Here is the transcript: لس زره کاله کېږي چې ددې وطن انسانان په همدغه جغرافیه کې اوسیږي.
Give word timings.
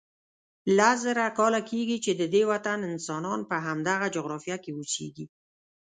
لس 0.77 0.97
زره 1.05 1.25
کاله 1.37 1.61
کېږي 1.69 1.97
چې 2.03 2.11
ددې 2.21 2.43
وطن 2.51 2.79
انسانان 2.91 3.39
په 3.49 3.55
همدغه 3.65 4.07
جغرافیه 4.15 4.57
کې 4.63 4.71
اوسیږي. 4.77 5.25